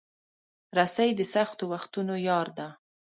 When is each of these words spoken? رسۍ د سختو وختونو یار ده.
رسۍ 0.77 1.09
د 1.19 1.21
سختو 1.33 1.63
وختونو 1.71 2.15
یار 2.27 2.47
ده. 2.57 2.67